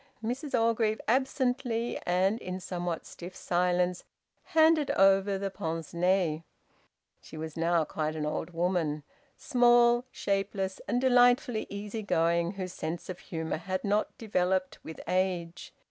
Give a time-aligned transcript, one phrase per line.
[0.23, 4.03] Mrs Orgreave absently and in somewhat stiff silence
[4.45, 6.41] handed over the pince nez!
[7.21, 9.03] She was now quite an old woman,
[9.37, 15.71] small, shapeless, and delightfully easy going, whose sense of humour had not developed with age.